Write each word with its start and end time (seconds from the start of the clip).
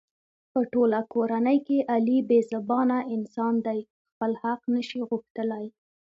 په 0.51 0.59
ټوله 0.73 0.99
کورنۍ 1.13 1.57
کې 1.67 1.77
علي 1.93 2.17
بې 2.29 2.39
زبانه 2.51 2.97
انسان 3.15 3.53
دی. 3.65 3.79
خپل 4.11 4.31
حق 4.43 4.61
نشي 4.73 5.01
غوښتلی. 5.09 5.65